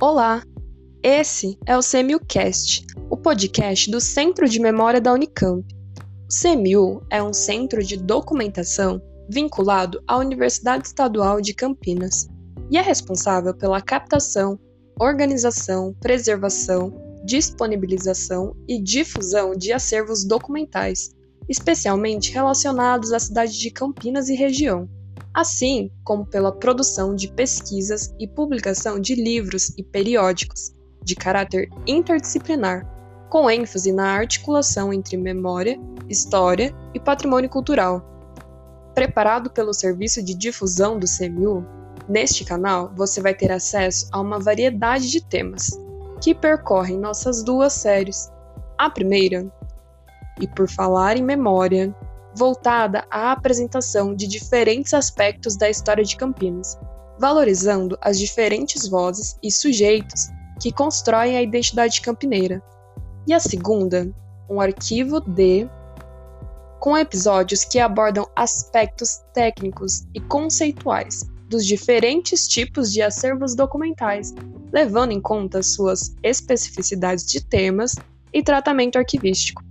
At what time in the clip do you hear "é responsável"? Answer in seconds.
12.78-13.52